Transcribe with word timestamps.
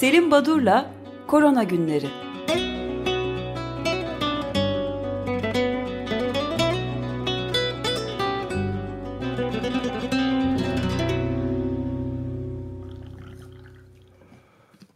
Selim 0.00 0.30
Badur'la 0.30 0.90
Korona 1.26 1.64
Günleri. 1.64 2.06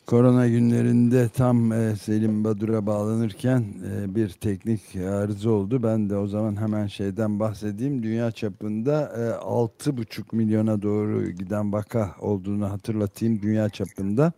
Korona 0.06 0.48
günlerinde 0.48 1.29
tam 1.29 1.72
e, 1.72 1.96
Selim 1.96 2.44
Badur'a 2.44 2.86
bağlanırken 2.86 3.64
e, 3.90 4.14
bir 4.14 4.29
teknik 4.29 4.96
arıza 4.96 5.50
oldu. 5.50 5.82
Ben 5.82 6.11
de 6.11 6.16
o 6.16 6.26
zaman 6.26 6.57
hemen 6.61 6.86
şeyden 6.86 7.40
bahsedeyim. 7.40 8.02
Dünya 8.02 8.30
çapında 8.30 9.12
e, 9.16 9.44
6,5 9.44 10.36
milyona 10.36 10.82
doğru 10.82 11.30
giden 11.30 11.72
vaka 11.72 12.14
olduğunu 12.21 12.71
hatırlatayım 12.71 13.43
dünya 13.43 13.68
çapında. 13.68 14.32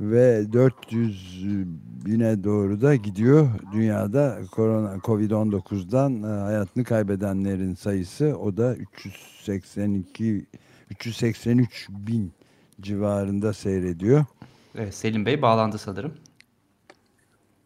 Ve 0.00 0.52
400 0.52 1.44
bine 2.06 2.44
doğru 2.44 2.80
da 2.80 2.94
gidiyor 2.94 3.48
dünyada 3.72 4.38
korona 4.50 4.94
Covid-19'dan 4.96 6.22
e, 6.22 6.26
hayatını 6.26 6.84
kaybedenlerin 6.84 7.74
sayısı. 7.74 8.36
O 8.38 8.56
da 8.56 8.76
382 8.76 10.46
383 10.90 11.88
bin 11.88 12.32
civarında 12.80 13.52
seyrediyor. 13.52 14.24
Evet, 14.74 14.94
Selim 14.94 15.26
Bey 15.26 15.42
bağlandı 15.42 15.78
sanırım. 15.78 16.12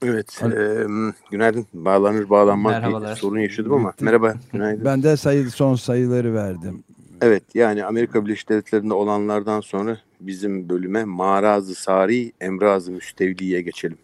Evet, 0.05 0.43
e, 0.43 0.87
günaydın. 1.31 1.67
Bağlanır 1.75 2.31
bağlanmaz 2.31 2.73
Merhabalar. 2.73 3.11
bir 3.11 3.21
sorun 3.21 3.39
yaşadım 3.39 3.73
ama 3.73 3.93
merhaba, 4.01 4.35
günaydın. 4.53 4.85
Ben 4.85 5.03
de 5.03 5.17
sayı, 5.17 5.51
son 5.51 5.75
sayıları 5.75 6.35
verdim. 6.35 6.85
Evet, 7.21 7.43
yani 7.55 7.85
Amerika 7.85 8.25
Birleşik 8.27 8.49
Devletleri'nde 8.49 8.95
olanlardan 8.95 9.61
sonra 9.61 9.99
bizim 10.21 10.69
bölüme 10.69 11.05
Marazı 11.05 11.75
Sari, 11.75 12.33
Emrazı 12.41 12.93
Müstevli'ye 12.93 13.63
geçelim. 13.63 13.99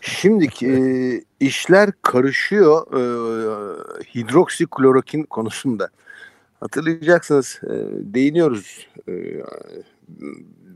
Şimdi 0.00 0.48
e, 0.62 0.72
işler 1.40 1.90
karışıyor 2.02 2.86
e, 2.92 3.02
hidroksiklorokin 4.14 5.22
konusunda. 5.22 5.88
Hatırlayacaksınız, 6.60 7.60
e, 7.64 7.74
değiniyoruz 8.14 8.88
e, 9.08 9.12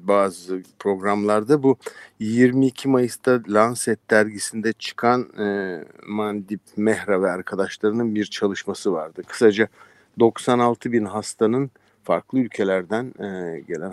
bazı 0.02 0.62
programlarda 0.78 1.62
bu 1.62 1.76
22 2.20 2.88
Mayıs'ta 2.88 3.40
Lancet 3.48 4.10
dergisinde 4.10 4.72
çıkan 4.72 5.38
e, 5.38 5.78
Mandip 6.06 6.60
Mehra 6.76 7.22
ve 7.22 7.30
arkadaşlarının 7.30 8.14
bir 8.14 8.24
çalışması 8.24 8.92
vardı. 8.92 9.22
Kısaca 9.26 9.68
96 10.20 10.92
bin 10.92 11.04
hastanın 11.04 11.70
farklı 12.04 12.38
ülkelerden 12.38 13.04
e, 13.18 13.60
gelen 13.60 13.92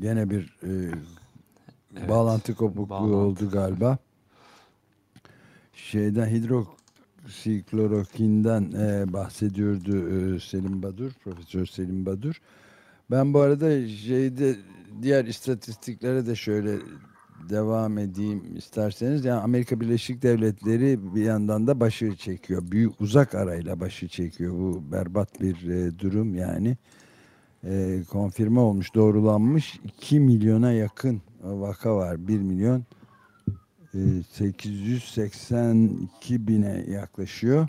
Gene 0.00 0.30
bir 0.30 0.56
e, 0.62 0.68
evet, 1.96 2.08
bağlantı 2.08 2.54
kopukluğu 2.54 2.90
bağlantı. 2.90 3.16
oldu 3.16 3.50
galiba. 3.50 3.98
Şeyden 5.72 6.26
hidroksiklorokinden 6.26 8.72
e, 8.72 9.12
bahsediyordu 9.12 10.08
e, 10.08 10.40
Selim 10.40 10.82
Badur, 10.82 11.12
Profesör 11.24 11.66
Selim 11.66 12.06
Badur. 12.06 12.40
Ben 13.10 13.34
bu 13.34 13.40
arada 13.40 13.88
şeyde 13.88 14.56
diğer 15.02 15.24
istatistiklere 15.24 16.26
de 16.26 16.34
şöyle 16.34 16.78
devam 17.48 17.98
edeyim 17.98 18.56
isterseniz. 18.56 19.24
Yani 19.24 19.40
Amerika 19.40 19.80
Birleşik 19.80 20.22
Devletleri 20.22 21.14
bir 21.14 21.22
yandan 21.22 21.66
da 21.66 21.80
başı 21.80 22.16
çekiyor. 22.16 22.62
Büyük 22.70 23.00
uzak 23.00 23.34
arayla 23.34 23.80
başı 23.80 24.08
çekiyor. 24.08 24.54
Bu 24.54 24.92
berbat 24.92 25.40
bir 25.40 25.68
e, 25.68 25.98
durum 25.98 26.34
yani. 26.34 26.76
E, 27.66 28.02
konfirme 28.10 28.60
olmuş, 28.60 28.94
doğrulanmış. 28.94 29.80
2 29.84 30.20
milyona 30.20 30.72
yakın 30.72 31.22
vaka 31.42 31.96
var. 31.96 32.28
1 32.28 32.40
milyon 32.40 32.84
e, 33.94 33.98
882 34.32 36.48
bine 36.48 36.84
yaklaşıyor 36.88 37.68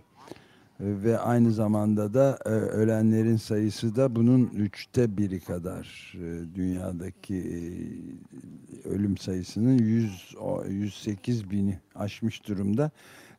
ve 0.80 1.20
aynı 1.20 1.52
zamanda 1.52 2.14
da 2.14 2.40
e, 2.46 2.50
ölenlerin 2.50 3.38
sayısı 3.38 3.96
da 3.96 4.16
bunun 4.16 4.46
üçte 4.46 5.18
biri 5.18 5.40
kadar 5.40 6.14
e, 6.16 6.56
dünyadaki 6.56 7.36
e, 7.36 8.88
ölüm 8.90 9.18
sayısının 9.18 9.78
100 9.78 10.36
108 10.70 11.52
bini 11.52 11.80
aşmış 11.96 12.48
durumda. 12.48 12.92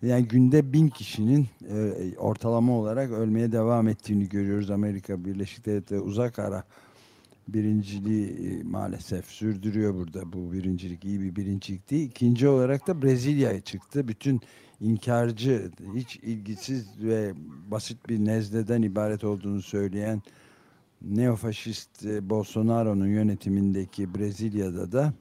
Yani 0.03 0.29
günde 0.29 0.73
bin 0.73 0.89
kişinin 0.89 1.47
e, 1.71 1.93
ortalama 2.19 2.73
olarak 2.73 3.11
ölmeye 3.11 3.53
devam 3.53 3.89
ettiğini 3.89 4.29
görüyoruz. 4.29 4.71
Amerika 4.71 5.25
Birleşik 5.25 5.67
Devletleri 5.67 6.01
uzak 6.01 6.39
ara 6.39 6.65
birinciliği 7.49 8.29
e, 8.29 8.63
maalesef 8.63 9.27
sürdürüyor 9.27 9.95
burada. 9.95 10.33
Bu 10.33 10.53
birincilik 10.53 11.05
iyi 11.05 11.21
bir 11.21 11.37
birincilik 11.37 11.91
değil. 11.91 12.11
İkinci 12.11 12.49
olarak 12.49 12.87
da 12.87 13.03
Brezilya'ya 13.03 13.61
çıktı. 13.61 14.09
Bütün 14.09 14.41
inkarcı, 14.81 15.71
hiç 15.95 16.17
ilgisiz 16.17 16.87
ve 17.03 17.33
basit 17.71 18.09
bir 18.09 18.25
nezleden 18.25 18.83
ibaret 18.83 19.25
olduğunu 19.25 19.63
söyleyen 19.63 20.23
neofaşist 21.03 22.07
e, 22.07 22.31
Bolsonaro'nun 22.31 23.07
yönetimindeki 23.07 24.15
Brezilya'da 24.15 24.93
da 24.93 25.13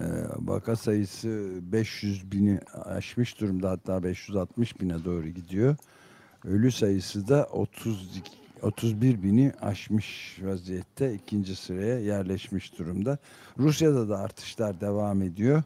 e, 0.00 0.04
vaka 0.38 0.76
sayısı 0.76 1.58
500 1.62 2.32
bini 2.32 2.60
aşmış 2.84 3.40
durumda 3.40 3.70
hatta 3.70 4.02
560 4.02 4.80
bine 4.80 5.04
doğru 5.04 5.28
gidiyor. 5.28 5.76
Ölü 6.44 6.72
sayısı 6.72 7.28
da 7.28 7.44
32 7.44 8.42
31 8.62 9.22
bini 9.22 9.52
aşmış 9.60 10.38
vaziyette 10.42 11.14
ikinci 11.14 11.56
sıraya 11.56 11.98
yerleşmiş 12.00 12.78
durumda. 12.78 13.18
Rusya'da 13.58 14.08
da 14.08 14.18
artışlar 14.18 14.80
devam 14.80 15.22
ediyor 15.22 15.62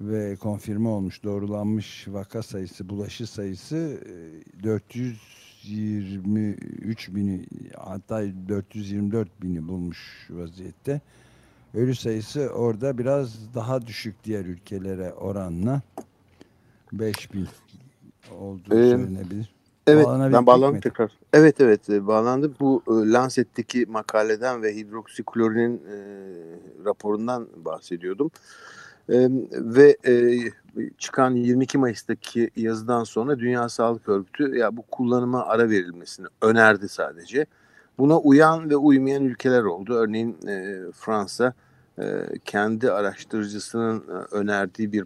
ve 0.00 0.36
konfirme 0.36 0.88
olmuş, 0.88 1.24
doğrulanmış 1.24 2.08
vaka 2.08 2.42
sayısı, 2.42 2.88
bulaşı 2.88 3.26
sayısı 3.26 4.00
423 4.62 7.08
e, 7.08 7.14
bini 7.14 7.46
hatta 7.78 8.22
424 8.48 9.42
bini 9.42 9.68
bulmuş 9.68 10.28
vaziyette. 10.30 11.00
Ölü 11.74 11.94
sayısı 11.94 12.40
orada 12.40 12.98
biraz 12.98 13.54
daha 13.54 13.86
düşük 13.86 14.24
diğer 14.24 14.44
ülkelere 14.44 15.12
oranla 15.12 15.82
5000 16.92 17.48
olduğu 18.40 18.74
ee, 18.74 18.90
söylenebilir. 18.90 19.56
Evet 19.86 20.06
ben 20.32 20.46
bağlandım 20.46 20.80
tekrar. 20.80 21.12
Evet 21.32 21.60
evet 21.60 21.90
e, 21.90 22.06
bağlandım. 22.06 22.54
Bu 22.60 22.82
e, 22.88 22.90
Lancet'teki 22.90 23.86
makaleden 23.86 24.62
ve 24.62 24.76
hidroksiklorinin 24.76 25.76
e, 25.76 25.96
raporundan 26.84 27.48
bahsediyordum. 27.56 28.26
E, 28.26 28.85
ve 29.52 29.96
e, 30.06 30.38
çıkan 30.98 31.34
22 31.34 31.78
Mayıs'taki 31.78 32.50
yazıdan 32.56 33.04
sonra 33.04 33.38
Dünya 33.38 33.68
Sağlık 33.68 34.08
Örgütü 34.08 34.56
ya 34.56 34.76
bu 34.76 34.82
kullanıma 34.82 35.46
ara 35.46 35.70
verilmesini 35.70 36.26
önerdi 36.42 36.88
sadece. 36.88 37.46
Buna 37.98 38.18
uyan 38.18 38.70
ve 38.70 38.76
uymayan 38.76 39.24
ülkeler 39.24 39.62
oldu. 39.62 39.94
Örneğin 39.94 40.46
e, 40.48 40.84
Fransa 40.92 41.52
e, 41.98 42.24
kendi 42.44 42.90
araştırıcısının 42.90 44.00
e, 44.00 44.34
önerdiği 44.34 44.92
bir 44.92 45.04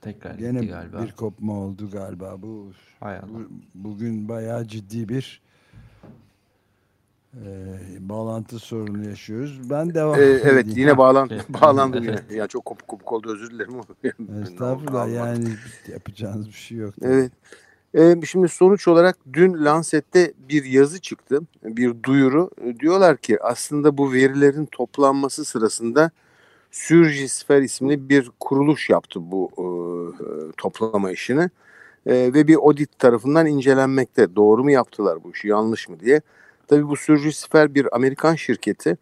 Tekrar 0.00 0.38
Yine 0.38 0.64
galiba. 0.64 1.02
bir 1.02 1.12
kopma 1.12 1.52
oldu 1.52 1.90
galiba. 1.90 2.42
Bu, 2.42 2.72
bu 3.02 3.48
bugün 3.74 4.28
bayağı 4.28 4.66
ciddi 4.66 5.08
bir 5.08 5.42
e, 7.34 8.08
bağlantı 8.08 8.58
sorunu 8.58 9.08
yaşıyoruz. 9.08 9.70
Ben 9.70 9.94
devam 9.94 10.20
ee, 10.20 10.24
Evet 10.24 10.66
yine 10.68 10.98
bağlandı. 10.98 11.44
bağlandım 11.48 12.04
yine. 12.04 12.20
Ya 12.30 12.46
çok 12.46 12.64
kopuk 12.64 12.88
kopuk 12.88 13.12
oldu 13.12 13.32
özür 13.32 13.50
dilerim. 13.50 13.74
Estağfurullah 14.42 15.14
yani 15.14 15.48
yapacağınız 15.92 16.46
bir 16.46 16.52
şey 16.52 16.78
yok. 16.78 16.94
Evet. 17.02 17.32
Ee, 17.94 18.16
şimdi 18.26 18.48
sonuç 18.48 18.88
olarak 18.88 19.16
dün 19.32 19.64
Lancet'te 19.64 20.32
bir 20.48 20.64
yazı 20.64 21.00
çıktı. 21.00 21.40
Bir 21.64 22.02
duyuru. 22.02 22.50
Diyorlar 22.80 23.16
ki 23.16 23.42
aslında 23.42 23.98
bu 23.98 24.12
verilerin 24.12 24.66
toplanması 24.66 25.44
sırasında 25.44 26.10
Surgisfer 26.70 27.62
isimli 27.62 28.08
bir 28.08 28.30
kuruluş 28.40 28.90
yaptı 28.90 29.20
bu 29.22 29.50
e, 29.58 29.66
toplama 30.56 31.10
işini. 31.10 31.50
E, 32.06 32.14
ve 32.14 32.46
bir 32.48 32.56
audit 32.56 32.98
tarafından 32.98 33.46
incelenmekte. 33.46 34.36
Doğru 34.36 34.64
mu 34.64 34.70
yaptılar 34.70 35.24
bu 35.24 35.30
işi, 35.30 35.48
yanlış 35.48 35.88
mı 35.88 36.00
diye. 36.00 36.20
Tabii 36.70 36.88
bu 36.88 36.96
Surgisfer 36.96 37.74
bir 37.74 37.96
Amerikan 37.96 38.34
şirketi 38.34 38.96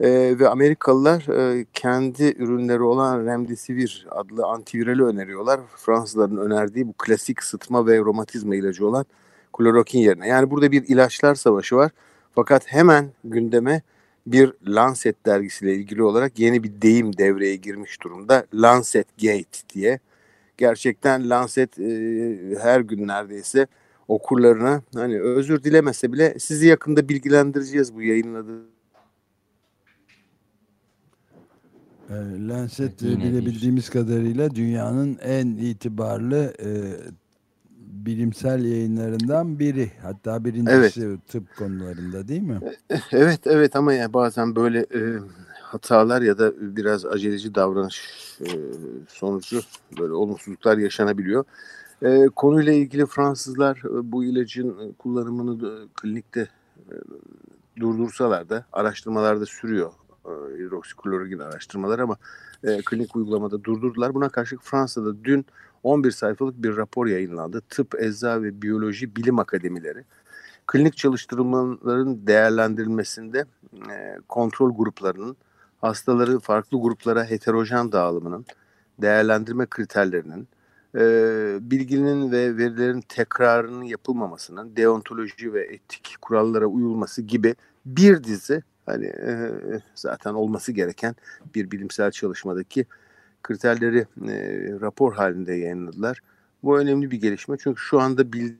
e, 0.00 0.38
ve 0.38 0.48
Amerikalılar 0.48 1.28
e, 1.28 1.66
kendi 1.74 2.24
ürünleri 2.38 2.82
olan 2.82 3.26
Remdesivir 3.26 4.06
adlı 4.10 4.46
antivirali 4.46 5.02
öneriyorlar. 5.02 5.60
Fransızların 5.76 6.36
önerdiği 6.36 6.88
bu 6.88 6.92
klasik 6.92 7.42
sıtma 7.42 7.86
ve 7.86 7.98
romatizma 7.98 8.56
ilacı 8.56 8.86
olan 8.86 9.06
klorokin 9.52 9.98
yerine. 9.98 10.28
Yani 10.28 10.50
burada 10.50 10.72
bir 10.72 10.88
ilaçlar 10.88 11.34
savaşı 11.34 11.76
var. 11.76 11.90
Fakat 12.34 12.62
hemen 12.66 13.10
gündeme 13.24 13.82
bir 14.26 14.52
Lancet 14.66 15.26
dergisiyle 15.26 15.74
ilgili 15.74 16.02
olarak 16.02 16.38
yeni 16.38 16.62
bir 16.62 16.82
deyim 16.82 17.18
devreye 17.18 17.56
girmiş 17.56 18.02
durumda. 18.02 18.46
Lancet 18.54 19.06
Gate 19.18 19.58
diye. 19.74 19.98
Gerçekten 20.56 21.30
Lancet 21.30 21.78
e, 21.78 21.84
her 22.62 22.80
gün 22.80 23.08
neredeyse 23.08 23.66
okurlarına 24.08 24.82
hani 24.94 25.20
özür 25.20 25.62
dilemese 25.62 26.12
bile 26.12 26.38
sizi 26.38 26.66
yakında 26.66 27.08
bilgilendireceğiz 27.08 27.94
bu 27.94 28.02
yayınladığı 28.02 28.74
E, 32.10 32.14
Lancet 32.48 33.02
Evet, 33.02 33.18
bilebildiğimiz 33.18 33.90
kadarıyla 33.90 34.54
dünyanın 34.54 35.18
en 35.22 35.46
itibarlı 35.46 36.54
e, 36.64 36.68
bilimsel 38.06 38.64
yayınlarından 38.64 39.58
biri. 39.58 39.90
Hatta 40.02 40.44
birincisi 40.44 41.18
tıp 41.28 41.56
konularında 41.56 42.28
değil 42.28 42.42
mi? 42.42 42.60
Evet 43.12 43.40
evet 43.46 43.76
ama 43.76 43.92
yani 43.92 44.12
bazen 44.12 44.56
böyle 44.56 44.78
e, 44.78 45.00
hatalar 45.62 46.22
ya 46.22 46.38
da 46.38 46.76
biraz 46.76 47.06
aceleci 47.06 47.54
davranış 47.54 48.02
e, 48.40 48.48
sonucu 49.08 49.60
böyle 50.00 50.12
olumsuzluklar 50.12 50.78
yaşanabiliyor. 50.78 51.44
E, 52.04 52.28
konuyla 52.36 52.72
ilgili 52.72 53.06
Fransızlar 53.06 53.76
e, 53.76 54.12
bu 54.12 54.24
ilacın 54.24 54.94
kullanımını 54.98 55.60
da, 55.60 55.88
klinikte 55.94 56.48
e, 56.90 56.94
durdursalar 57.80 58.48
da 58.48 58.66
araştırmalarda 58.72 59.46
sürüyor 59.46 59.92
e, 60.24 60.30
hidroksiklorokin 60.58 61.38
araştırmalar 61.38 61.98
ama 61.98 62.16
e, 62.64 62.78
klinik 62.84 63.16
uygulamada 63.16 63.64
durdurdular. 63.64 64.14
Buna 64.14 64.28
karşılık 64.28 64.62
Fransa'da 64.62 65.24
dün 65.24 65.46
11 65.82 66.10
sayfalık 66.10 66.62
bir 66.62 66.76
rapor 66.76 67.06
yayınlandı. 67.06 67.60
Tıp, 67.60 67.94
Ecza 68.02 68.42
ve 68.42 68.62
Biyoloji 68.62 69.16
Bilim 69.16 69.38
Akademileri 69.38 70.04
klinik 70.66 70.96
çalıştırmaların 70.96 72.26
değerlendirilmesinde 72.26 73.44
e, 73.90 74.18
kontrol 74.28 74.76
gruplarının 74.76 75.36
hastaları 75.80 76.38
farklı 76.38 76.80
gruplara 76.80 77.24
heterojen 77.24 77.92
dağılımının 77.92 78.44
değerlendirme 78.98 79.66
kriterlerinin 79.66 80.48
e, 80.94 81.00
bilginin 81.60 82.32
ve 82.32 82.56
verilerin 82.56 83.00
tekrarının 83.00 83.82
yapılmamasının 83.82 84.76
deontoloji 84.76 85.54
ve 85.54 85.64
etik 85.64 86.16
kurallara 86.20 86.66
uyulması 86.66 87.22
gibi 87.22 87.54
bir 87.86 88.24
dizi 88.24 88.62
hani 88.86 89.06
e, 89.06 89.50
zaten 89.94 90.34
olması 90.34 90.72
gereken 90.72 91.14
bir 91.54 91.70
bilimsel 91.70 92.10
çalışmadaki 92.10 92.86
kriterleri 93.42 93.98
e, 93.98 94.36
rapor 94.80 95.14
halinde 95.14 95.54
yayınladılar. 95.54 96.20
Bu 96.62 96.78
önemli 96.78 97.10
bir 97.10 97.20
gelişme 97.20 97.56
çünkü 97.60 97.80
şu 97.80 98.00
anda 98.00 98.32
bil 98.32 98.52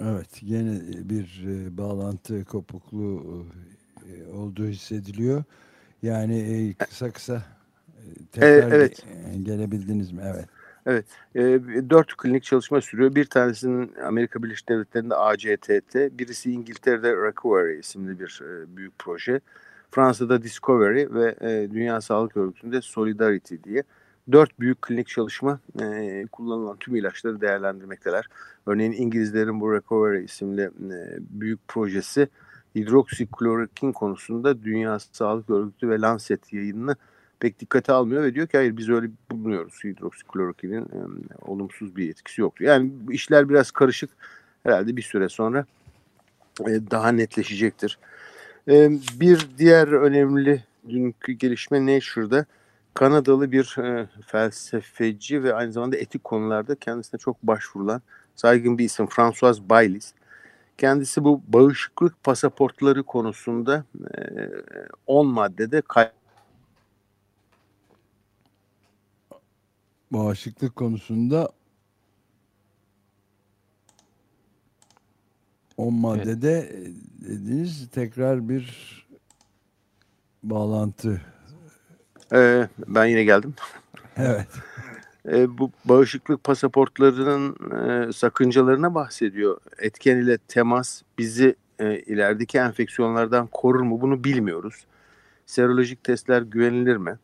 Evet, 0.00 0.28
yine 0.42 0.80
bir 1.08 1.44
e, 1.46 1.78
bağlantı 1.78 2.44
kopukluğu 2.44 3.46
e, 4.10 4.32
olduğu 4.32 4.66
hissediliyor. 4.66 5.44
Yani 6.02 6.38
e, 6.38 6.74
kısa 6.74 7.10
kısa 7.10 7.57
e, 8.10 8.26
tekrar 8.32 8.76
evet. 8.76 8.98
ge- 8.98 9.42
gelebildiniz 9.42 10.12
mi? 10.12 10.22
Evet. 10.24 10.48
Evet, 10.86 11.04
e, 11.34 11.40
dört 11.90 12.16
klinik 12.16 12.42
çalışma 12.42 12.80
sürüyor. 12.80 13.14
Bir 13.14 13.24
tanesinin 13.24 13.94
Amerika 14.04 14.42
Birleşik 14.42 14.68
Devletleri'nde 14.68 15.14
ACTT, 15.14 15.94
birisi 15.94 16.52
İngiltere'de 16.52 17.16
Recovery 17.16 17.78
isimli 17.78 18.20
bir 18.20 18.42
e, 18.44 18.76
büyük 18.76 18.98
proje. 18.98 19.40
Fransa'da 19.90 20.42
Discovery 20.42 21.06
ve 21.14 21.34
e, 21.40 21.70
Dünya 21.70 22.00
Sağlık 22.00 22.36
Örgütü'nde 22.36 22.80
Solidarity 22.80 23.54
diye 23.64 23.82
dört 24.32 24.60
büyük 24.60 24.82
klinik 24.82 25.08
çalışma 25.08 25.60
e, 25.80 26.26
kullanılan 26.32 26.76
tüm 26.76 26.96
ilaçları 26.96 27.40
değerlendirmekteler. 27.40 28.28
Örneğin 28.66 28.92
İngilizlerin 28.92 29.60
bu 29.60 29.74
Recovery 29.74 30.24
isimli 30.24 30.62
e, 30.62 31.18
büyük 31.20 31.68
projesi 31.68 32.28
hidroksiklorokin 32.74 33.92
konusunda 33.92 34.62
Dünya 34.62 34.98
Sağlık 34.98 35.50
Örgütü 35.50 35.88
ve 35.88 36.00
Lancet 36.00 36.52
yayınını 36.52 36.96
pek 37.40 37.60
dikkate 37.60 37.92
almıyor 37.92 38.22
ve 38.22 38.34
diyor 38.34 38.46
ki 38.46 38.56
hayır 38.56 38.76
biz 38.76 38.88
öyle 38.88 39.10
bulunuyoruz 39.30 39.84
hidroksiklorokinin 39.84 40.82
e, 40.82 41.00
olumsuz 41.42 41.96
bir 41.96 42.10
etkisi 42.10 42.40
yoktu. 42.40 42.64
Yani 42.64 42.90
işler 43.10 43.48
biraz 43.48 43.70
karışık 43.70 44.10
herhalde 44.62 44.96
bir 44.96 45.02
süre 45.02 45.28
sonra 45.28 45.66
e, 46.60 46.90
daha 46.90 47.12
netleşecektir. 47.12 47.98
E, 48.68 48.90
bir 49.20 49.48
diğer 49.58 49.88
önemli 49.88 50.64
dünkü 50.88 51.32
gelişme 51.32 51.86
Nature'da 51.86 52.46
Kanadalı 52.94 53.52
bir 53.52 53.78
e, 53.78 54.08
felsefeci 54.26 55.42
ve 55.42 55.54
aynı 55.54 55.72
zamanda 55.72 55.96
etik 55.96 56.24
konularda 56.24 56.74
kendisine 56.74 57.18
çok 57.18 57.42
başvurulan 57.42 58.02
saygın 58.36 58.78
bir 58.78 58.84
isim 58.84 59.06
François 59.06 59.60
Baylis. 59.60 60.12
Kendisi 60.78 61.24
bu 61.24 61.42
bağışıklık 61.48 62.24
pasaportları 62.24 63.02
konusunda 63.02 63.84
10 65.06 65.26
e, 65.26 65.32
maddede 65.32 65.80
kay 65.80 66.10
Bağışıklık 70.12 70.76
konusunda 70.76 71.52
10 75.76 75.94
maddede 75.94 76.70
evet. 76.74 76.92
dediniz 77.20 77.88
tekrar 77.90 78.48
bir 78.48 78.68
bağlantı. 80.42 81.20
Ee, 82.32 82.68
ben 82.88 83.06
yine 83.06 83.24
geldim. 83.24 83.54
Evet. 84.20 84.48
E, 85.28 85.58
bu 85.58 85.70
bağışıklık 85.84 86.44
pasaportlarının 86.44 87.56
e, 88.08 88.12
sakıncalarına 88.12 88.94
bahsediyor. 88.94 89.60
Etken 89.78 90.16
ile 90.16 90.38
temas 90.38 91.02
bizi 91.18 91.56
e, 91.78 91.98
ilerideki 91.98 92.58
enfeksiyonlardan 92.58 93.46
korur 93.46 93.80
mu 93.80 94.00
bunu 94.00 94.24
bilmiyoruz. 94.24 94.86
Serolojik 95.46 96.04
testler 96.04 96.42
güvenilir 96.42 96.96
mi? 96.96 97.18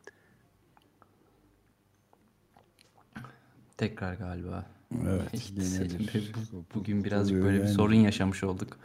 Tekrar 3.77 4.13
galiba. 4.13 4.65
Evet. 5.07 5.39
Selim 5.39 6.07
Bey, 6.13 6.31
bu, 6.53 6.79
bugün 6.79 7.03
birazcık 7.03 7.43
böyle 7.43 7.63
bir 7.63 7.67
sorun 7.67 7.93
yaşamış 7.93 8.43
olduk. 8.43 8.77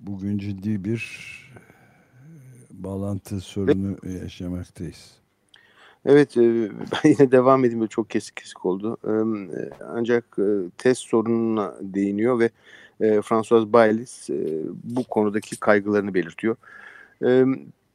Bugün 0.00 0.38
ciddi 0.38 0.84
bir 0.84 1.30
bağlantı 2.70 3.40
sorunu 3.40 3.96
yaşamaktayız. 4.22 5.10
Evet 6.04 6.36
ben 6.36 7.08
yine 7.10 7.32
devam 7.32 7.64
edeyim. 7.64 7.86
Çok 7.86 8.10
kesik 8.10 8.36
kesik 8.36 8.66
oldu. 8.66 8.96
Ancak 9.88 10.36
test 10.78 11.02
sorununa 11.02 11.74
değiniyor 11.80 12.38
ve 12.38 12.50
François 13.22 13.72
Baylis 13.72 14.28
bu 14.84 15.04
konudaki 15.04 15.56
kaygılarını 15.56 16.14
belirtiyor 16.14 16.56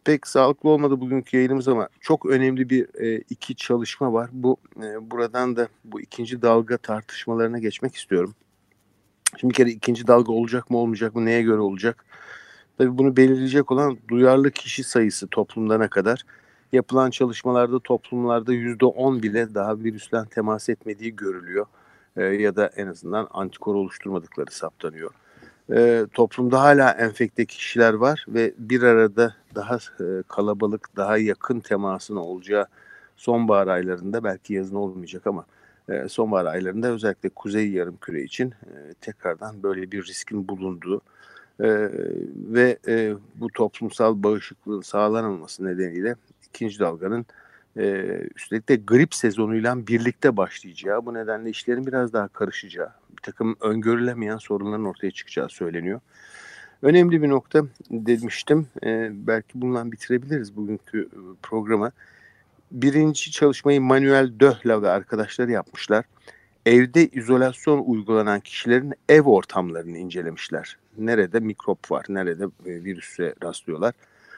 pek 0.06 0.28
sağlıklı 0.28 0.69
olmadı 0.69 1.02
bugünkü 1.02 1.38
yayınımız 1.38 1.68
ama 1.68 1.90
çok 2.02 2.25
önemli 2.25 2.69
bir 2.69 3.02
e, 3.02 3.24
iki 3.30 3.56
çalışma 3.56 4.13
var. 4.13 4.30
Bu 4.34 4.57
e, 4.84 5.12
buradan 5.12 5.56
da 5.56 5.68
bu 5.84 6.02
ikinci 6.02 6.41
dalga 6.41 6.77
tartışmalarına 6.77 7.60
geçmek 7.60 7.96
istiyorum. 7.96 8.36
Şimdi 9.39 9.51
bir 9.51 9.56
kere 9.56 9.70
ikinci 9.70 10.08
dalga 10.08 10.32
olacak 10.32 10.70
mı 10.70 10.77
olmayacak 10.77 11.15
mı 11.15 11.25
neye 11.25 11.41
göre 11.41 11.60
olacak? 11.60 12.06
Tabii 12.77 12.98
bunu 12.98 13.18
belirleyecek 13.18 13.72
olan 13.72 13.98
duyarlı 14.08 14.51
kişi 14.51 14.84
sayısı 14.84 15.27
toplumda 15.27 15.77
ne 15.77 15.88
kadar? 15.88 16.22
Yapılan 16.74 17.10
çalışmalarda 17.10 17.80
toplumlarda 17.80 18.53
yüzde 18.53 18.86
on 18.86 19.24
bile 19.24 19.56
daha 19.56 19.80
virüsle 19.80 20.18
temas 20.32 20.70
etmediği 20.70 21.15
görülüyor. 21.15 21.65
E, 22.15 22.24
ya 22.24 22.56
da 22.56 22.68
en 22.68 22.88
azından 22.88 23.27
antikor 23.32 23.75
oluşturmadıkları 23.75 24.51
saptanıyor 24.51 25.12
e, 25.74 26.05
toplumda 26.13 26.62
hala 26.62 26.91
enfekte 26.91 27.45
kişiler 27.45 27.93
var 27.93 28.25
ve 28.27 28.53
bir 28.57 28.81
arada 28.84 29.36
daha 29.55 29.75
e, 29.75 30.24
kalabalık, 30.27 30.95
daha 30.95 31.17
yakın 31.17 31.60
temasın 31.60 32.15
olacağı 32.15 32.67
sonbahar 33.17 33.67
aylarında 33.67 34.24
belki 34.24 34.53
yazın 34.53 34.75
olmayacak 34.75 35.27
ama 35.27 35.45
e, 35.89 36.10
sonbahar 36.10 36.45
aylarında 36.45 36.88
özellikle 36.88 37.29
kuzey 37.29 37.72
yarımküre 37.72 38.24
için 38.24 38.51
e, 38.51 38.93
tekrardan 39.01 39.63
böyle 39.63 39.91
bir 39.91 40.03
riskin 40.03 40.48
bulunduğu 40.48 41.01
e, 41.60 41.89
ve 42.36 42.77
e, 42.88 43.13
bu 43.36 43.48
toplumsal 43.48 44.24
bağışıklığın 44.24 44.81
sağlanamaması 44.81 45.65
nedeniyle 45.65 46.15
ikinci 46.50 46.79
dalganın 46.79 47.25
e, 47.77 47.84
üstelik 48.36 48.70
de 48.70 48.75
grip 48.75 49.15
sezonuyla 49.15 49.88
birlikte 49.88 50.38
başlayacağı 50.38 51.05
bu 51.05 51.13
nedenle 51.13 51.50
işlerin 51.50 51.88
biraz 51.88 52.13
daha 52.13 52.27
karışacağı 52.27 52.91
bir 53.17 53.22
takım 53.22 53.55
öngörülemeyen 53.62 54.38
sorunların 54.38 54.86
ortaya 54.86 55.12
çıkacağı 55.12 55.50
söyleniyor. 55.50 56.00
Önemli 56.82 57.22
bir 57.22 57.29
nokta 57.29 57.62
demiştim. 57.91 58.67
E, 58.84 59.10
belki 59.12 59.62
bundan 59.62 59.91
bitirebiliriz 59.91 60.55
bugünkü 60.55 61.01
e, 61.01 61.20
programa. 61.44 61.91
Birinci 62.72 63.32
çalışmayı 63.32 63.82
Manuel 63.82 64.39
Döhla 64.39 64.82
ve 64.82 64.89
arkadaşları 64.89 65.51
yapmışlar. 65.51 66.05
Evde 66.65 67.08
izolasyon 67.08 67.84
uygulanan 67.86 68.39
kişilerin 68.39 68.94
ev 69.10 69.22
ortamlarını 69.22 69.98
incelemişler. 69.98 70.77
Nerede 70.98 71.39
mikrop 71.39 71.91
var, 71.91 72.05
nerede 72.10 72.44
e, 72.44 72.50
virüse 72.65 73.36
rastlıyorlar. 73.44 73.94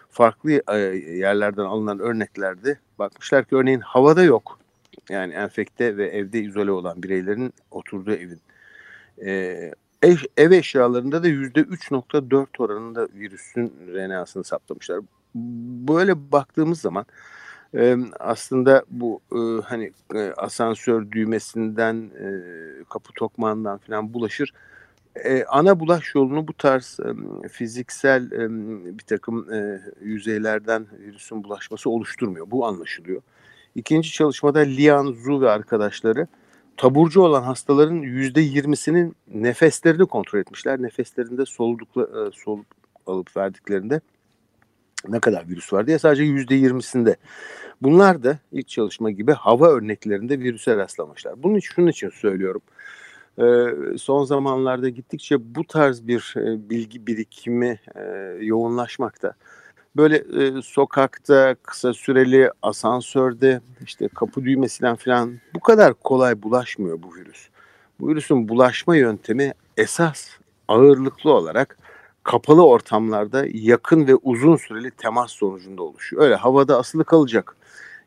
Farklı 0.10 0.52
e, 0.52 0.78
yerlerden 1.18 1.64
alınan 1.64 2.00
örneklerde 2.00 2.78
bakmışlar 3.00 3.46
ki 3.46 3.56
örneğin 3.56 3.80
havada 3.80 4.24
yok. 4.24 4.60
Yani 5.10 5.34
enfekte 5.34 5.98
ve 5.98 6.08
evde 6.08 6.40
izole 6.40 6.72
olan 6.72 7.04
bireylerin 7.04 7.54
oturduğu 7.72 8.12
evin 8.12 8.42
e, 9.26 9.32
ev, 10.02 10.18
ev 10.38 10.52
eşyalarında 10.52 11.24
da 11.24 11.28
yüzde 11.28 11.62
3.4 11.62 12.48
oranında 12.58 13.08
virüsün 13.14 13.74
RNA'sını 13.94 14.44
saptamışlar. 14.44 15.00
Böyle 15.88 16.32
baktığımız 16.32 16.82
zaman 16.82 17.06
aslında 18.20 18.84
bu 18.90 19.22
hani 19.64 19.92
asansör 20.38 21.12
düğmesinden 21.12 22.10
kapı 22.90 23.14
tokmağından 23.14 23.78
falan 23.78 24.14
bulaşır. 24.14 24.54
Ana 25.48 25.80
bulaş 25.80 26.16
yolunu 26.16 26.48
bu 26.48 26.54
tarz 26.54 27.00
fiziksel 27.52 28.32
bir 28.98 29.04
takım 29.04 29.48
yüzeylerden 30.02 30.88
virüsün 31.00 31.44
bulaşması 31.44 31.90
oluşturmuyor. 31.90 32.52
Bu 32.52 32.66
anlaşılıyor. 32.66 33.22
İkinci 33.76 34.12
çalışmada 34.12 34.60
Lian 34.60 35.12
Zhu 35.12 35.42
ve 35.42 35.50
arkadaşları 35.50 36.28
taburcu 36.78 37.22
olan 37.22 37.44
hastaların 37.44 37.96
yüzde 37.96 38.42
yirmisinin 38.42 39.16
nefeslerini 39.34 40.06
kontrol 40.06 40.40
etmişler. 40.40 40.82
Nefeslerinde 40.82 41.46
soludukla, 41.46 42.32
soluk 42.32 42.66
alıp 43.08 43.38
verdiklerinde 43.38 44.02
ne 45.08 45.20
kadar 45.20 45.50
virüs 45.50 45.74
var 45.74 45.88
diye 45.88 46.00
sadece 46.00 46.24
yüzde 46.24 46.56
yirmisinde. 46.56 47.16
Bunlar 47.82 48.24
da 48.24 48.40
ilk 48.52 48.68
çalışma 48.68 49.12
gibi 49.12 49.32
hava 49.32 49.70
örneklerinde 49.70 50.40
virüse 50.40 50.78
rastlamışlar. 50.78 51.44
Bunun 51.44 51.56
için 51.56 51.74
şunun 51.76 51.88
için 51.88 52.10
söylüyorum. 52.10 52.62
Son 53.98 54.24
zamanlarda 54.24 54.90
gittikçe 54.90 55.56
bu 55.56 55.68
tarz 55.68 56.08
bir 56.08 56.34
bilgi 56.70 57.08
birikimi 57.08 57.80
yoğunlaşmakta. 58.40 59.34
Böyle 59.96 60.24
sokakta, 60.62 61.56
kısa 61.64 61.94
süreli 61.94 62.52
asansörde, 62.62 63.62
işte 63.86 64.08
kapı 64.08 64.44
düğmesinden 64.44 64.96
falan 64.96 65.40
bu 65.56 65.60
kadar 65.60 65.94
kolay 65.94 66.44
bulaşmıyor 66.44 67.04
bu 67.04 67.16
virüs. 67.16 67.50
Bu 68.00 68.10
virüsün 68.10 68.50
bulaşma 68.50 68.96
yöntemi 68.96 69.54
esas 69.78 70.28
ağırlıklı 70.68 71.34
olarak 71.34 71.78
kapalı 72.24 72.68
ortamlarda 72.68 73.46
yakın 73.54 74.08
ve 74.08 74.16
uzun 74.16 74.56
süreli 74.56 74.92
temas 74.92 75.32
sonucunda 75.32 75.84
oluşuyor. 75.84 76.24
Öyle 76.24 76.36
havada 76.36 76.80
asılı 76.80 77.06
kalacak. 77.06 77.56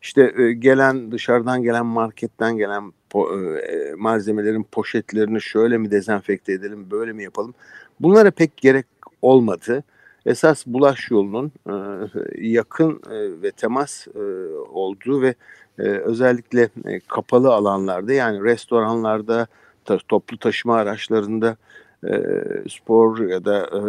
İşte 0.02 0.52
gelen 0.58 1.12
dışarıdan 1.12 1.62
gelen 1.62 1.87
marketten 1.87 2.56
gelen 2.56 2.92
po, 3.11 3.37
e, 3.59 3.95
malzemelerin 3.97 4.67
poşetlerini 4.73 5.43
şöyle 5.43 5.79
mi 5.79 5.90
dezenfekte 5.90 6.52
edelim, 6.52 6.87
böyle 6.90 7.12
mi 7.12 7.23
yapalım? 7.23 7.55
Bunlara 8.00 8.31
pek 8.31 8.57
gerek 8.57 8.87
olmadı. 9.23 9.85
Esas 10.26 10.67
bulaş 10.67 11.11
yolunun 11.11 11.52
e, 11.67 11.75
yakın 12.49 13.00
e, 13.11 13.43
ve 13.43 13.50
temas 13.50 14.07
e, 14.09 14.21
olduğu 14.73 15.23
ve 15.23 15.35
e, 15.79 15.83
özellikle 15.83 16.69
e, 16.85 17.00
kapalı 17.00 17.55
alanlarda 17.55 18.12
yani 18.12 18.45
restoranlarda, 18.45 19.47
ta, 19.85 19.99
toplu 20.09 20.38
taşıma 20.38 20.76
araçlarında 20.76 21.57
e, 22.05 22.14
spor 22.71 23.19
ya 23.29 23.45
da 23.45 23.71
e, 23.73 23.83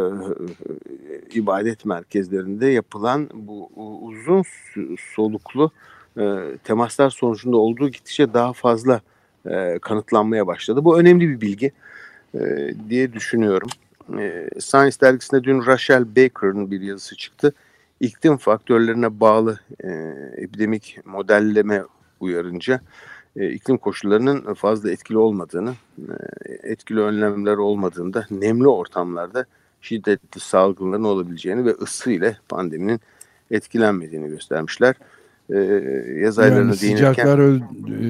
ibadet 1.33 1.85
merkezlerinde 1.85 2.67
yapılan 2.67 3.29
bu 3.33 3.69
uzun 4.01 4.43
soluklu 5.15 5.71
e, 6.17 6.57
temaslar 6.63 7.09
sonucunda 7.09 7.57
olduğu 7.57 7.89
gittikçe 7.89 8.33
daha 8.33 8.53
fazla 8.53 9.01
e, 9.49 9.79
kanıtlanmaya 9.81 10.47
başladı. 10.47 10.85
Bu 10.85 10.99
önemli 10.99 11.29
bir 11.29 11.41
bilgi 11.41 11.71
e, 12.35 12.39
diye 12.89 13.13
düşünüyorum. 13.13 13.69
E, 14.19 14.49
Science 14.59 14.97
dergisinde 15.01 15.43
dün 15.43 15.65
Rachel 15.65 16.15
Baker'ın 16.15 16.71
bir 16.71 16.81
yazısı 16.81 17.17
çıktı. 17.17 17.53
İklim 17.99 18.37
faktörlerine 18.37 19.19
bağlı 19.19 19.59
e, 19.83 19.89
epidemik 20.37 20.99
modelleme 21.05 21.83
uyarınca 22.19 22.81
e, 23.35 23.49
iklim 23.49 23.77
koşullarının 23.77 24.53
fazla 24.53 24.91
etkili 24.91 25.17
olmadığını, 25.17 25.73
e, 26.45 26.53
etkili 26.71 26.99
önlemler 26.99 27.57
olmadığında 27.57 28.25
nemli 28.31 28.67
ortamlarda 28.67 29.45
şiddetli 29.81 30.39
salgınların 30.39 31.03
olabileceğini 31.03 31.65
ve 31.65 31.71
ısı 31.71 32.11
ile 32.11 32.37
pandeminin 32.49 32.99
etkilenmediğini 33.51 34.27
göstermişler. 34.27 34.95
E, 35.51 35.57
yaz 36.19 36.39
aylarına 36.39 36.59
yani 36.59 36.75
sıcaklar 36.75 37.39
öl, 37.39 37.59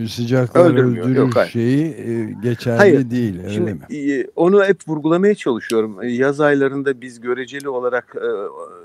sıcaklar 0.07 0.71
öldürür 0.71 1.15
Yok, 1.15 1.33
şeyi 1.51 1.86
e, 1.86 2.36
geçerli 2.43 2.77
hayır. 2.77 3.10
değil. 3.10 3.39
Öyle 3.43 3.53
Şimdi, 3.53 3.74
mi? 3.74 3.95
E, 3.98 4.27
onu 4.36 4.63
hep 4.63 4.88
vurgulamaya 4.88 5.36
çalışıyorum. 5.36 6.03
E, 6.03 6.12
yaz 6.12 6.41
aylarında 6.41 7.01
biz 7.01 7.21
göreceli 7.21 7.69
olarak 7.69 8.15
e, 8.15 8.29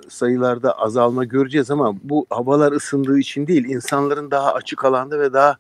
sayılarda 0.09 0.79
azalma 0.79 1.25
göreceğiz 1.25 1.71
ama 1.71 1.95
bu 2.05 2.27
havalar 2.31 2.73
ısındığı 2.73 3.19
için 3.19 3.47
değil, 3.47 3.65
insanların 3.65 4.31
daha 4.31 4.55
açık 4.55 4.85
alanda 4.85 5.21
ve 5.21 5.33
daha 5.33 5.57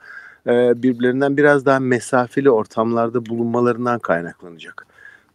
e, 0.46 0.82
birbirlerinden 0.82 1.36
biraz 1.36 1.66
daha 1.66 1.80
mesafeli 1.80 2.50
ortamlarda 2.50 3.26
bulunmalarından 3.26 3.98
kaynaklanacak. 3.98 4.86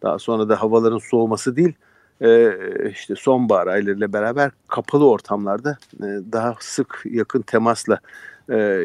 Daha 0.02 0.18
sonra 0.18 0.48
da 0.48 0.62
havaların 0.62 0.98
soğuması 0.98 1.56
değil, 1.56 1.72
e, 2.20 2.52
işte 2.90 3.14
sonbahar 3.14 3.66
aylarıyla 3.66 4.12
beraber 4.12 4.50
kapalı 4.68 5.10
ortamlarda 5.10 5.78
e, 5.96 6.06
daha 6.32 6.56
sık 6.60 7.02
yakın 7.04 7.42
temasla 7.42 8.00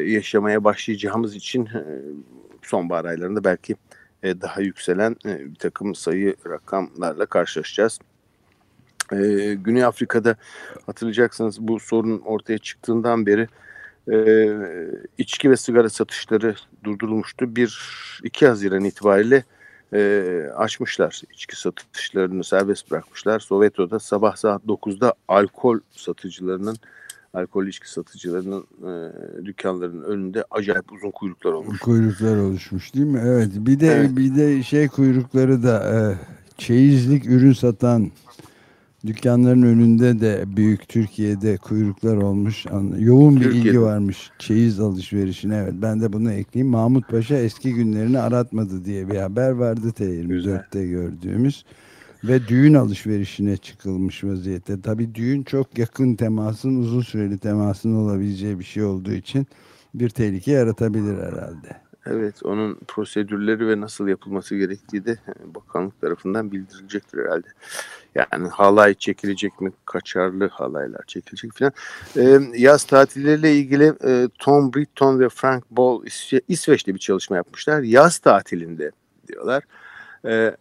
yaşamaya 0.04 0.64
başlayacağımız 0.64 1.34
için 1.34 1.68
sonbahar 2.62 3.04
aylarında 3.04 3.44
belki 3.44 3.76
daha 4.22 4.60
yükselen 4.60 5.16
bir 5.24 5.54
takım 5.54 5.94
sayı 5.94 6.36
rakamlarla 6.46 7.26
karşılaşacağız. 7.26 7.98
Güney 9.54 9.84
Afrika'da 9.84 10.36
hatırlayacaksınız 10.86 11.60
bu 11.60 11.80
sorun 11.80 12.18
ortaya 12.18 12.58
çıktığından 12.58 13.26
beri 13.26 13.48
e, 14.12 14.48
içki 15.18 15.50
ve 15.50 15.56
sigara 15.56 15.88
satışları 15.88 16.54
durdurulmuştu. 16.84 17.44
1-2 17.44 18.46
Haziran 18.46 18.84
itibariyle 18.84 19.44
e, 19.92 20.50
açmışlar. 20.56 21.22
içki 21.34 21.60
satışlarını 21.60 22.44
serbest 22.44 22.90
bırakmışlar. 22.90 23.40
Sovyeto'da 23.40 23.98
sabah 23.98 24.36
saat 24.36 24.62
9'da 24.64 25.14
alkol 25.28 25.78
satıcılarının 25.90 26.76
alkol 27.34 27.66
içki 27.66 27.90
satıcılarının 27.90 28.66
e, 28.82 29.46
dükkanlarının 29.46 30.02
önünde 30.02 30.44
acayip 30.50 30.92
uzun 30.92 31.10
kuyruklar 31.10 31.52
olmuş. 31.52 31.78
Kuyruklar 31.78 32.36
oluşmuş 32.36 32.94
değil 32.94 33.06
mi? 33.06 33.22
Evet. 33.24 33.48
Bir 33.54 33.80
de 33.80 33.86
evet. 33.86 34.16
bir 34.16 34.36
de 34.36 34.62
şey 34.62 34.88
kuyrukları 34.88 35.62
da 35.62 35.94
e, 35.94 35.98
çeyizlik 36.58 37.26
ürün 37.26 37.52
satan 37.52 38.10
Dükkanların 39.06 39.62
önünde 39.62 40.20
de 40.20 40.44
büyük 40.46 40.88
Türkiye'de 40.88 41.56
kuyruklar 41.56 42.16
olmuş. 42.16 42.66
Yoğun 42.98 43.36
bir 43.36 43.42
Türkiye'de. 43.42 43.68
ilgi 43.68 43.80
varmış 43.80 44.30
çeyiz 44.38 44.80
alışverişine. 44.80 45.56
Evet 45.56 45.74
ben 45.76 46.00
de 46.00 46.12
bunu 46.12 46.32
ekleyeyim. 46.32 46.70
Mahmut 46.70 47.08
Paşa 47.08 47.36
eski 47.36 47.74
günlerini 47.74 48.18
aratmadı 48.18 48.84
diye 48.84 49.10
bir 49.10 49.16
haber 49.16 49.50
vardı 49.50 49.88
T24'te 49.88 50.86
gördüğümüz. 50.86 51.64
Ve 52.24 52.48
düğün 52.48 52.74
alışverişine 52.74 53.56
çıkılmış 53.56 54.24
vaziyette. 54.24 54.80
Tabii 54.80 55.14
düğün 55.14 55.42
çok 55.42 55.78
yakın 55.78 56.14
temasın, 56.14 56.76
uzun 56.76 57.00
süreli 57.00 57.38
temasın 57.38 57.94
olabileceği 57.94 58.58
bir 58.58 58.64
şey 58.64 58.84
olduğu 58.84 59.12
için 59.12 59.46
bir 59.94 60.08
tehlike 60.08 60.52
yaratabilir 60.52 61.18
herhalde. 61.18 61.87
Evet, 62.10 62.34
onun 62.44 62.78
prosedürleri 62.88 63.68
ve 63.68 63.80
nasıl 63.80 64.08
yapılması 64.08 64.56
gerektiği 64.56 65.04
de 65.04 65.18
bakanlık 65.54 66.00
tarafından 66.00 66.52
bildirilecektir 66.52 67.18
herhalde. 67.18 67.46
Yani 68.14 68.48
halay 68.48 68.94
çekilecek 68.94 69.60
mi? 69.60 69.72
Kaçarlı 69.86 70.48
halaylar 70.48 71.02
çekilecek 71.06 71.52
falan. 71.52 71.72
E, 72.16 72.38
yaz 72.58 72.84
tatilleriyle 72.84 73.54
ilgili 73.54 73.92
e, 74.04 74.28
Tom 74.38 74.74
Britton 74.74 75.20
ve 75.20 75.28
Frank 75.28 75.70
Ball 75.70 76.06
İsve 76.06 76.40
İsveç'te 76.48 76.94
bir 76.94 76.98
çalışma 76.98 77.36
yapmışlar. 77.36 77.82
Yaz 77.82 78.18
tatilinde 78.18 78.90
diyorlar. 79.28 79.62
E, 80.24 80.56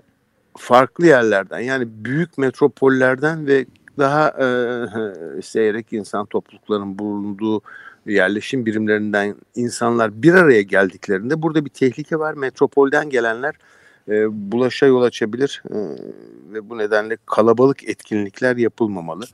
farklı 0.58 1.06
yerlerden 1.06 1.60
yani 1.60 1.88
büyük 1.90 2.38
metropollerden 2.38 3.48
ve 3.48 3.66
daha 3.98 4.30
e, 4.30 5.42
seyrek 5.42 5.94
insan 5.94 6.26
topluluklarının 6.26 7.00
bulunduğu 7.00 7.62
yerleşim 8.14 8.66
birimlerinden 8.66 9.36
insanlar 9.56 10.22
bir 10.22 10.34
araya 10.34 10.62
geldiklerinde 10.62 11.42
burada 11.42 11.66
bir 11.66 11.70
tehlike 11.70 12.20
var. 12.20 12.34
Metropolden 12.34 13.10
gelenler 13.10 13.56
e, 14.10 14.52
bulaşa 14.52 14.86
yol 14.86 15.02
açabilir 15.02 15.64
e, 15.70 15.76
ve 16.54 16.70
bu 16.70 16.78
nedenle 16.78 17.18
kalabalık 17.26 17.90
etkinlikler 17.90 18.58
yapılmamalı. 18.58 19.26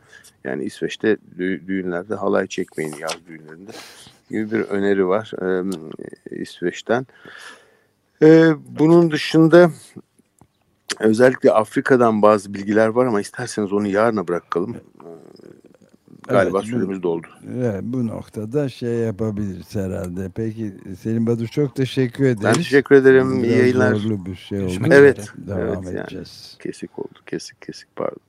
Yani 0.44 0.64
İsveç'te 0.64 1.18
dü 1.38 1.68
düğünlerde 1.68 2.16
halay 2.16 2.48
çekmeyin 2.48 2.96
yaz 3.00 3.18
düğünlerinde 3.28 3.72
gibi 4.30 4.52
bir 4.52 4.60
öneri 4.60 5.08
var 5.08 5.32
e, 5.42 5.64
İsveç'ten. 6.42 7.08
E, 8.22 8.54
bunun 8.80 9.12
dışında 9.12 9.72
özellikle 11.00 11.52
Afrika'dan 11.52 12.22
bazı 12.22 12.54
bilgiler 12.54 12.88
var 12.88 13.06
ama 13.06 13.22
isterseniz 13.22 13.74
onu 13.74 13.88
yarına 13.88 14.28
bırakalım. 14.28 14.78
Galiba 16.28 16.58
evet, 16.60 16.70
süremiz 16.70 17.04
doldu. 17.04 17.28
Evet, 17.58 17.82
bu 17.84 18.08
noktada 18.08 18.70
şey 18.70 18.94
yapabiliriz 18.94 19.76
herhalde. 19.76 20.30
Peki 20.36 20.74
Selim 21.00 21.28
Badur 21.28 21.48
çok 21.48 21.76
teşekkür 21.76 22.24
ederiz. 22.24 22.44
Ben 22.44 22.54
teşekkür 22.54 22.96
ederim. 22.96 23.44
Biraz 23.44 23.54
İyi 23.54 23.60
yayınlar. 23.60 23.96
Zorlu 23.96 24.26
bir 24.26 24.36
şey 24.36 24.60
oldu. 24.60 24.88
Evet. 24.92 25.34
Devam 25.38 25.84
evet, 25.84 26.02
edeceğiz. 26.02 26.58
Yani, 26.60 26.64
kesik 26.64 27.00
oldu. 27.00 27.20
Kesik 27.26 27.62
kesik 27.62 27.96
pardon. 27.96 28.20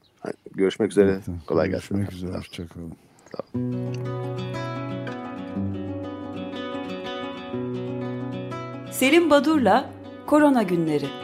görüşmek 0.55 0.91
üzere. 0.91 1.11
Evet, 1.11 1.25
Kolay 1.47 1.71
gelsin. 1.71 1.97
Görüşmek 1.97 2.13
üzere. 2.13 2.39
Hoşçakalın. 2.39 2.93
Sağ 3.33 3.59
olun. 3.59 3.75
Selim 8.91 9.31
Badur'la 9.31 9.91
Korona 10.27 10.63
Günleri 10.63 11.24